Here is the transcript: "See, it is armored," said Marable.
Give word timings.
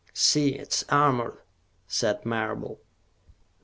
"See, 0.15 0.55
it 0.55 0.73
is 0.73 0.85
armored," 0.89 1.37
said 1.85 2.25
Marable. 2.25 2.81